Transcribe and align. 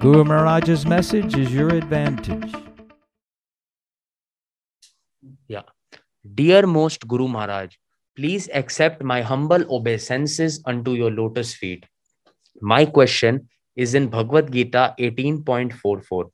Guru 0.00 0.22
Maharaj's 0.22 0.86
message 0.86 1.36
is 1.36 1.52
your 1.52 1.70
advantage. 1.70 2.54
Yeah. 5.48 5.62
Dear 6.34 6.68
most 6.68 7.08
Guru 7.08 7.26
Maharaj, 7.26 7.74
please 8.14 8.48
accept 8.54 9.02
my 9.02 9.22
humble 9.22 9.64
obeisances 9.74 10.62
unto 10.64 10.92
your 10.92 11.10
lotus 11.10 11.52
feet. 11.52 11.84
My 12.60 12.84
question 12.84 13.48
is 13.74 13.96
in 13.96 14.06
Bhagavad 14.06 14.52
Gita 14.52 14.94
18.44. 15.00 16.30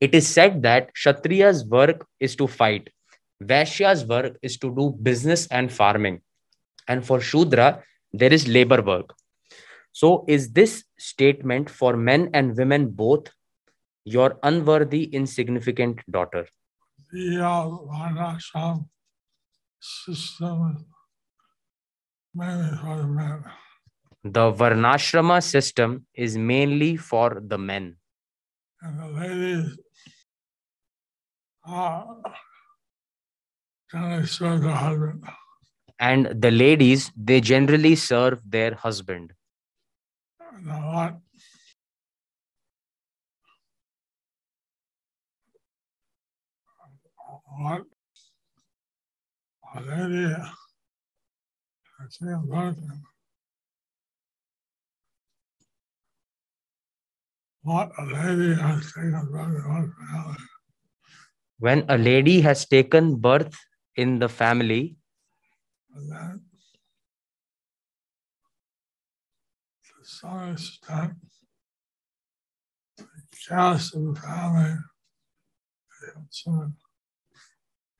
It 0.00 0.12
is 0.12 0.26
said 0.26 0.60
that 0.64 0.92
Kshatriya's 0.94 1.64
work 1.64 2.04
is 2.18 2.34
to 2.34 2.48
fight, 2.48 2.90
Vaishya's 3.40 4.04
work 4.04 4.36
is 4.42 4.58
to 4.58 4.74
do 4.74 4.96
business 5.00 5.46
and 5.52 5.72
farming, 5.72 6.20
and 6.88 7.06
for 7.06 7.20
Shudra, 7.20 7.84
there 8.12 8.32
is 8.32 8.48
labor 8.48 8.82
work. 8.82 9.14
So, 9.92 10.24
is 10.28 10.52
this 10.52 10.84
statement 10.98 11.68
for 11.70 11.96
men 11.96 12.30
and 12.32 12.56
women 12.56 12.90
both? 12.90 13.28
Your 14.04 14.38
unworthy, 14.42 15.04
insignificant 15.04 16.00
daughter. 16.10 16.46
the 17.12 17.18
Varnashram 17.90 18.86
system 19.80 20.86
mainly 22.34 22.76
for 22.78 22.96
the 22.96 23.06
men. 23.06 23.44
The 24.24 24.52
Varnashrama 24.52 25.42
system 25.42 26.06
is 26.14 26.36
mainly 26.36 26.96
for 26.96 27.40
the 27.44 27.58
men, 27.58 27.96
And 28.82 28.98
the 29.00 29.08
ladies 29.20 29.78
uh, 31.66 32.04
generally 33.90 34.26
serve 34.26 34.60
the 34.62 34.74
husband. 34.74 35.24
and 35.98 36.26
the 36.42 36.50
ladies 36.50 37.10
they 37.16 37.40
generally 37.40 37.94
serve 37.96 38.40
their 38.44 38.74
husband. 38.74 39.32
What? 40.50 41.20
What? 47.58 47.82
A 49.74 49.80
lady 49.80 50.34
has 51.98 52.18
seen 52.18 52.46
birth 52.50 52.78
in 52.78 53.02
what 57.62 57.92
a 57.98 58.04
lady 58.04 58.54
has 58.54 58.92
taken 58.92 59.30
birth 59.30 59.54
in 59.54 59.62
family. 59.62 60.36
When 61.58 61.84
a 61.88 61.96
lady 61.98 62.40
has 62.40 62.66
taken 62.66 63.16
birth 63.16 63.54
in 63.94 64.18
the 64.18 64.28
family, 64.28 64.96
then 65.94 66.49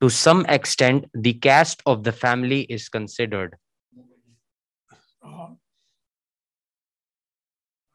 to 0.00 0.10
some 0.10 0.44
extent, 0.46 1.06
the 1.14 1.34
caste 1.34 1.82
of 1.86 2.04
the 2.04 2.12
family 2.12 2.62
is 2.62 2.88
considered. 2.88 3.56
So, 5.22 5.58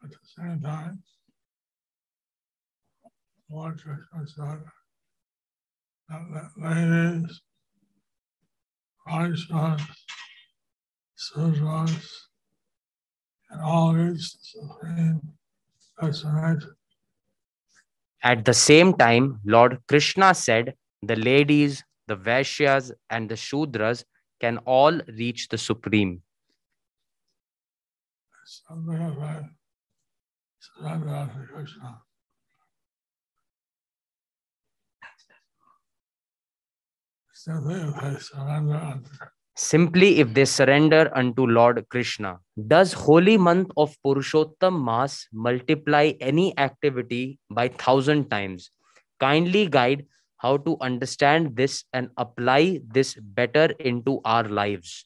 at 0.03 0.09
the 0.09 0.18
same 0.24 0.62
time, 0.62 1.03
Lord 3.52 3.81
Krishna 3.81 4.28
said 4.28 4.64
that 6.09 6.50
ladies, 6.58 7.41
Vaishyas, 9.08 9.81
Sudras, 11.18 12.28
these 13.94 14.38
At 18.24 18.46
the 18.46 18.53
same 18.53 18.94
time, 18.94 19.40
Lord 19.46 19.80
Krishna 19.88 20.34
said 20.34 20.75
the 21.02 21.16
ladies, 21.16 21.84
the 22.08 22.16
Vaishyas, 22.16 22.92
and 23.09 23.30
the 23.30 23.36
Shudras 23.36 24.03
can 24.40 24.58
all 24.59 25.00
reach 25.08 25.47
the 25.50 25.58
Supreme. 25.58 26.22
Something 28.46 29.02
Simply 39.62 40.20
if 40.20 40.34
they 40.34 40.46
surrender 40.46 41.12
unto 41.14 41.46
Lord 41.46 41.86
Krishna. 41.90 42.40
Does 42.68 42.94
holy 42.94 43.38
month 43.38 43.70
of 43.75 43.94
Purushottam 44.06 44.72
Maas 44.80 45.28
multiply 45.34 46.14
any 46.22 46.58
activity 46.58 47.40
by 47.52 47.68
thousand 47.68 48.30
times? 48.30 48.72
Kindly 49.20 49.68
guide 49.68 50.06
how 50.38 50.56
to 50.56 50.78
understand 50.80 51.58
this 51.58 51.84
and 51.92 52.08
apply 52.16 52.80
this 52.88 53.16
better 53.16 53.66
into 53.81 54.22
our 54.24 54.46
lives. 54.46 55.06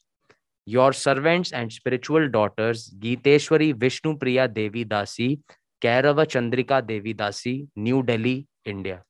Your 0.66 0.92
servants 0.92 1.50
and 1.50 1.72
spiritual 1.72 2.28
daughters, 2.28 2.94
Geeteshwari 3.00 3.76
Vishnu 3.76 4.16
Priya 4.16 4.46
Devi 4.46 4.84
Dasi, 4.84 5.40
Kairava 5.82 6.26
Chandrika 6.26 6.86
Devi 6.86 7.12
Dasi, 7.12 7.66
New 7.74 8.04
Delhi, 8.04 8.46
India. 8.64 9.02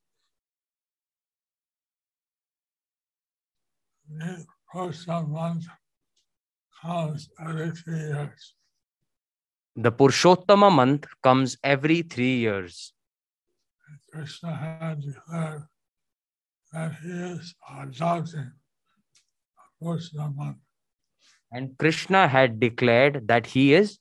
First 4.75 5.07
of 5.07 5.31
comes 6.81 7.29
every 7.39 7.71
three 7.71 7.99
years. 8.11 8.55
The 9.75 9.91
Purushottama 9.91 10.71
month 10.71 11.07
comes 11.23 11.57
every 11.63 12.01
three 12.01 12.35
years. 12.37 12.93
Krishna 14.11 14.55
had 14.55 15.01
declared 15.01 15.63
that 16.73 16.93
he 17.01 17.11
is 17.11 17.55
adopting 17.79 18.51
the 19.81 20.09
the 20.13 20.27
month, 20.29 20.57
And 21.51 21.77
Krishna 21.77 22.27
had 22.27 22.59
declared 22.59 23.27
that 23.27 23.45
he 23.47 23.73
is 23.73 23.99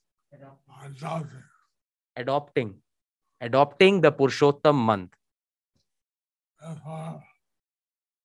adopting. 0.85 1.43
adopting, 2.17 2.75
adopting 3.41 4.01
the 4.01 4.13
Purushottam 4.13 4.75
month. 4.75 5.11
Therefore, 6.61 7.23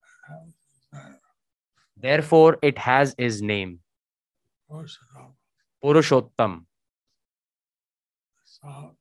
it 0.04 0.32
has 0.32 0.54
his 0.72 0.88
name, 0.94 1.18
Therefore, 2.02 2.58
it 2.62 2.78
has 2.78 3.14
his 3.18 3.42
name, 3.42 3.80
first 4.70 4.98
of 5.04 5.22
all. 5.22 5.36
Purushottam. 5.84 6.66
So, 8.46 8.68
on 8.68 8.96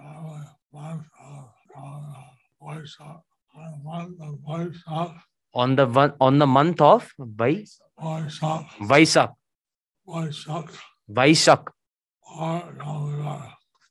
on 0.00 0.40
the 0.40 0.54
month 0.72 1.06
of 1.20 1.44
on 1.76 2.02
the 2.08 2.24
voice 2.64 2.96
of 3.00 3.20
on 3.54 3.70
the 3.72 3.78
month 3.84 4.20
of 4.20 4.38
voice 4.40 4.82
of 4.86 5.14
On 5.54 5.74
the 5.76 5.86
one, 5.86 6.12
on 6.20 6.38
the 6.38 6.46
month 6.46 6.80
of 6.80 7.12
Vai, 7.18 7.64
voice 7.98 8.38
of 8.42 8.64
Vaisak, 8.90 9.32
voice 10.06 10.44
of 10.48 10.82
Vaisak 11.08 11.68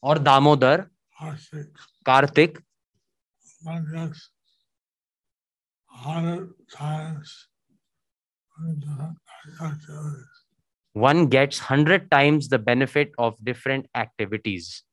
or 0.02 0.16
Damodar, 0.16 0.90
or 1.22 2.28
One 6.05 6.53
gets 6.57 6.75
hundred 6.75 6.78
times 6.78 7.47
the 8.57 9.16
one 10.93 11.28
gets 11.28 11.59
100 11.59 12.09
times 12.09 12.47
the 12.47 12.59
benefit 12.59 13.11
of 13.17 13.35
different 13.43 13.87
activities. 13.96 14.84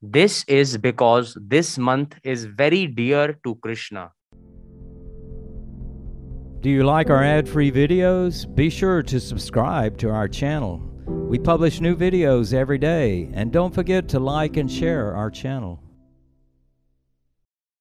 This 0.00 0.44
is 0.48 0.78
because 0.78 1.36
this 1.40 1.78
month 1.78 2.18
is 2.24 2.44
very 2.44 2.86
dear 2.86 3.38
to 3.44 3.54
Krishna. 3.56 4.10
Do 6.60 6.70
you 6.70 6.84
like 6.84 7.10
our 7.10 7.24
ad 7.24 7.48
free 7.48 7.72
videos? 7.72 8.52
Be 8.54 8.70
sure 8.70 9.02
to 9.02 9.18
subscribe 9.18 9.98
to 9.98 10.10
our 10.10 10.28
channel. 10.28 10.80
We 11.06 11.38
publish 11.38 11.80
new 11.80 11.96
videos 11.96 12.54
every 12.54 12.78
day, 12.78 13.30
and 13.32 13.50
don't 13.52 13.74
forget 13.74 14.08
to 14.10 14.20
like 14.20 14.56
and 14.56 14.70
share 14.70 15.14
our 15.16 15.30
channel. 15.30 15.81